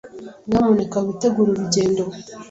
Nyamuneka 0.47 0.97
witegure 1.07 1.49
urugendo. 1.51 2.03